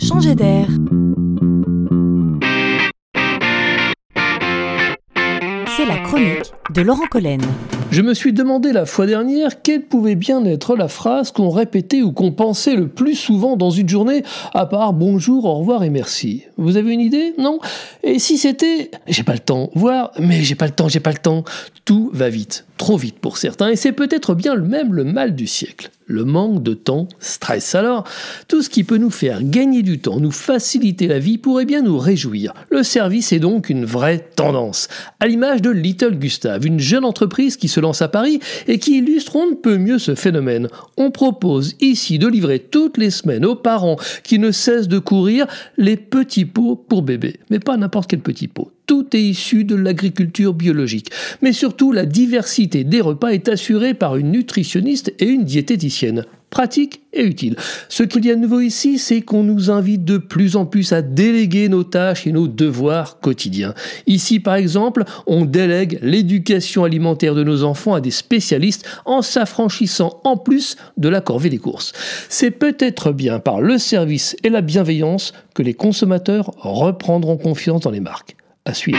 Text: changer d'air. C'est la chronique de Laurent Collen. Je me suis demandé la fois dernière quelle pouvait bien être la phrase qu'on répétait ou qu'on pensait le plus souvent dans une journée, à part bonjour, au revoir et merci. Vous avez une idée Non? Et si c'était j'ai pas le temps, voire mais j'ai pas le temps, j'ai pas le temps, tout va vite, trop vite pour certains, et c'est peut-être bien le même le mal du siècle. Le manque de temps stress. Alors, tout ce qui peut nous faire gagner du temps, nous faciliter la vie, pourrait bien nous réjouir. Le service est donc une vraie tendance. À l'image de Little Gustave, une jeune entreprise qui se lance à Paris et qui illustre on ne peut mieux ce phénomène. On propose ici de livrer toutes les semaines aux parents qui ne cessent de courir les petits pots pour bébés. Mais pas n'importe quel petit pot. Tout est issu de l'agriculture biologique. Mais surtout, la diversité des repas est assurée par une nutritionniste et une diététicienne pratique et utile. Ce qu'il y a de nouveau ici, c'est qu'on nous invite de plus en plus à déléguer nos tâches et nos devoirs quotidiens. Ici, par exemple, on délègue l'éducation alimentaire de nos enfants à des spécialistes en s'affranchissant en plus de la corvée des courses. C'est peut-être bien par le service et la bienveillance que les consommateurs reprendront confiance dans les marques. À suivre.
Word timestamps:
changer 0.00 0.34
d'air. 0.34 0.66
C'est 5.76 5.86
la 5.86 5.98
chronique 5.98 6.52
de 6.74 6.82
Laurent 6.82 7.06
Collen. 7.10 7.40
Je 7.90 8.02
me 8.02 8.14
suis 8.14 8.32
demandé 8.32 8.72
la 8.72 8.86
fois 8.86 9.06
dernière 9.06 9.62
quelle 9.62 9.82
pouvait 9.82 10.14
bien 10.14 10.44
être 10.44 10.76
la 10.76 10.86
phrase 10.88 11.32
qu'on 11.32 11.50
répétait 11.50 12.02
ou 12.02 12.12
qu'on 12.12 12.30
pensait 12.30 12.76
le 12.76 12.86
plus 12.86 13.16
souvent 13.16 13.56
dans 13.56 13.70
une 13.70 13.88
journée, 13.88 14.22
à 14.54 14.66
part 14.66 14.92
bonjour, 14.92 15.44
au 15.44 15.54
revoir 15.54 15.82
et 15.82 15.90
merci. 15.90 16.44
Vous 16.56 16.76
avez 16.76 16.92
une 16.92 17.00
idée 17.00 17.34
Non? 17.36 17.58
Et 18.04 18.18
si 18.18 18.38
c'était 18.38 18.90
j'ai 19.08 19.24
pas 19.24 19.32
le 19.32 19.40
temps, 19.40 19.70
voire 19.74 20.12
mais 20.18 20.42
j'ai 20.42 20.54
pas 20.54 20.66
le 20.66 20.72
temps, 20.72 20.88
j'ai 20.88 21.00
pas 21.00 21.10
le 21.10 21.18
temps, 21.18 21.44
tout 21.84 22.10
va 22.12 22.28
vite, 22.28 22.64
trop 22.76 22.96
vite 22.96 23.18
pour 23.18 23.38
certains, 23.38 23.68
et 23.70 23.76
c'est 23.76 23.92
peut-être 23.92 24.34
bien 24.34 24.54
le 24.54 24.64
même 24.64 24.94
le 24.94 25.04
mal 25.04 25.34
du 25.34 25.48
siècle. 25.48 25.90
Le 26.10 26.24
manque 26.24 26.64
de 26.64 26.74
temps 26.74 27.06
stress. 27.20 27.76
Alors, 27.76 28.02
tout 28.48 28.62
ce 28.62 28.68
qui 28.68 28.82
peut 28.82 28.96
nous 28.96 29.10
faire 29.10 29.44
gagner 29.44 29.82
du 29.82 30.00
temps, 30.00 30.18
nous 30.18 30.32
faciliter 30.32 31.06
la 31.06 31.20
vie, 31.20 31.38
pourrait 31.38 31.66
bien 31.66 31.82
nous 31.82 31.98
réjouir. 31.98 32.52
Le 32.68 32.82
service 32.82 33.32
est 33.32 33.38
donc 33.38 33.70
une 33.70 33.84
vraie 33.84 34.18
tendance. 34.18 34.88
À 35.20 35.28
l'image 35.28 35.62
de 35.62 35.70
Little 35.70 36.16
Gustave, 36.16 36.66
une 36.66 36.80
jeune 36.80 37.04
entreprise 37.04 37.56
qui 37.56 37.68
se 37.68 37.78
lance 37.78 38.02
à 38.02 38.08
Paris 38.08 38.40
et 38.66 38.80
qui 38.80 38.98
illustre 38.98 39.36
on 39.36 39.50
ne 39.50 39.54
peut 39.54 39.78
mieux 39.78 40.00
ce 40.00 40.16
phénomène. 40.16 40.66
On 40.96 41.12
propose 41.12 41.76
ici 41.80 42.18
de 42.18 42.26
livrer 42.26 42.58
toutes 42.58 42.98
les 42.98 43.10
semaines 43.10 43.46
aux 43.46 43.54
parents 43.54 43.96
qui 44.24 44.40
ne 44.40 44.50
cessent 44.50 44.88
de 44.88 44.98
courir 44.98 45.46
les 45.76 45.96
petits 45.96 46.44
pots 46.44 46.74
pour 46.74 47.02
bébés. 47.02 47.38
Mais 47.50 47.60
pas 47.60 47.76
n'importe 47.76 48.10
quel 48.10 48.20
petit 48.20 48.48
pot. 48.48 48.72
Tout 48.86 49.06
est 49.14 49.22
issu 49.22 49.62
de 49.62 49.76
l'agriculture 49.76 50.52
biologique. 50.52 51.12
Mais 51.42 51.52
surtout, 51.52 51.92
la 51.92 52.06
diversité 52.06 52.82
des 52.82 53.00
repas 53.00 53.28
est 53.28 53.48
assurée 53.48 53.94
par 53.94 54.16
une 54.16 54.32
nutritionniste 54.32 55.14
et 55.20 55.26
une 55.26 55.44
diététicienne 55.44 55.99
pratique 56.50 57.02
et 57.12 57.22
utile. 57.22 57.56
Ce 57.88 58.02
qu'il 58.02 58.24
y 58.24 58.30
a 58.30 58.34
de 58.34 58.40
nouveau 58.40 58.60
ici, 58.60 58.98
c'est 58.98 59.22
qu'on 59.22 59.42
nous 59.42 59.70
invite 59.70 60.04
de 60.04 60.18
plus 60.18 60.56
en 60.56 60.66
plus 60.66 60.92
à 60.92 61.00
déléguer 61.00 61.68
nos 61.68 61.84
tâches 61.84 62.26
et 62.26 62.32
nos 62.32 62.48
devoirs 62.48 63.20
quotidiens. 63.20 63.74
Ici, 64.06 64.40
par 64.40 64.56
exemple, 64.56 65.04
on 65.26 65.44
délègue 65.44 65.98
l'éducation 66.02 66.84
alimentaire 66.84 67.34
de 67.34 67.44
nos 67.44 67.62
enfants 67.62 67.94
à 67.94 68.00
des 68.00 68.10
spécialistes 68.10 68.86
en 69.04 69.22
s'affranchissant 69.22 70.20
en 70.24 70.36
plus 70.36 70.76
de 70.96 71.08
la 71.08 71.20
corvée 71.20 71.50
des 71.50 71.58
courses. 71.58 71.92
C'est 72.28 72.50
peut-être 72.50 73.12
bien 73.12 73.38
par 73.38 73.60
le 73.60 73.78
service 73.78 74.36
et 74.42 74.50
la 74.50 74.60
bienveillance 74.60 75.32
que 75.54 75.62
les 75.62 75.74
consommateurs 75.74 76.50
reprendront 76.58 77.36
confiance 77.36 77.82
dans 77.82 77.90
les 77.90 78.00
marques. 78.00 78.36
À 78.66 78.74
suivre. 78.74 78.98